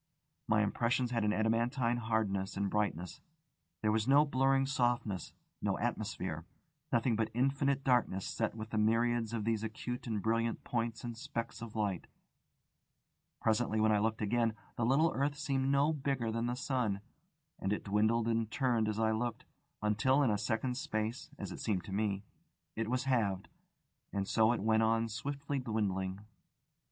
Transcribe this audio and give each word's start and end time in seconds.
My 0.47 0.63
impressions 0.63 1.11
had 1.11 1.23
an 1.23 1.31
adamantine 1.31 1.97
hardness 1.97 2.57
and 2.57 2.71
brightness: 2.71 3.21
there 3.83 3.91
was 3.91 4.07
no 4.07 4.25
blurring 4.25 4.65
softness, 4.65 5.31
no 5.61 5.77
atmosphere, 5.77 6.43
nothing 6.91 7.15
but 7.15 7.29
infinite 7.35 7.83
darkness 7.83 8.25
set 8.25 8.55
with 8.55 8.71
the 8.71 8.79
myriads 8.79 9.31
of 9.31 9.43
these 9.45 9.63
acute 9.63 10.07
and 10.07 10.19
brilliant 10.19 10.63
points 10.63 11.03
and 11.03 11.15
specks 11.15 11.61
of 11.61 11.75
light. 11.75 12.07
Presently, 13.41 13.79
when 13.79 13.91
I 13.91 13.99
looked 13.99 14.23
again, 14.23 14.55
the 14.75 14.87
little 14.87 15.11
earth 15.13 15.35
seemed 15.37 15.69
no 15.69 15.93
bigger 15.93 16.31
than 16.31 16.47
the 16.47 16.55
sun, 16.55 17.01
and 17.59 17.71
it 17.71 17.83
dwindled 17.83 18.27
and 18.27 18.49
turned 18.49 18.87
as 18.87 18.97
I 18.97 19.11
looked, 19.11 19.45
until 19.83 20.23
in 20.23 20.31
a 20.31 20.37
second's 20.39 20.79
space 20.81 21.29
(as 21.37 21.51
it 21.51 21.59
seemed 21.59 21.83
to 21.83 21.93
me), 21.93 22.23
it 22.75 22.89
was 22.89 23.03
halved; 23.03 23.49
and 24.11 24.27
so 24.27 24.51
it 24.51 24.61
went 24.63 24.81
on 24.81 25.09
swiftly 25.09 25.59
dwindling. 25.59 26.21